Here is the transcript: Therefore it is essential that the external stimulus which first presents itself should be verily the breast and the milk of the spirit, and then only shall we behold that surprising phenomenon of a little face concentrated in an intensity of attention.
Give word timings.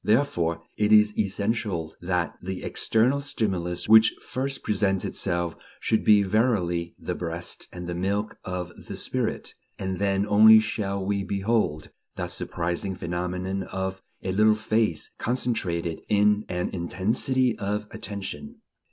Therefore 0.03 0.63
it 0.77 0.91
is 0.91 1.15
essential 1.15 1.95
that 2.01 2.35
the 2.41 2.63
external 2.63 3.21
stimulus 3.21 3.87
which 3.87 4.15
first 4.19 4.63
presents 4.63 5.05
itself 5.05 5.55
should 5.79 6.03
be 6.03 6.23
verily 6.23 6.95
the 6.97 7.13
breast 7.13 7.67
and 7.71 7.85
the 7.85 7.93
milk 7.93 8.39
of 8.43 8.71
the 8.87 8.97
spirit, 8.97 9.53
and 9.77 9.99
then 9.99 10.25
only 10.25 10.59
shall 10.59 11.05
we 11.05 11.23
behold 11.23 11.91
that 12.15 12.31
surprising 12.31 12.95
phenomenon 12.95 13.61
of 13.61 14.01
a 14.23 14.31
little 14.31 14.55
face 14.55 15.11
concentrated 15.19 16.01
in 16.09 16.45
an 16.49 16.69
intensity 16.69 17.55
of 17.59 17.85
attention. 17.91 18.55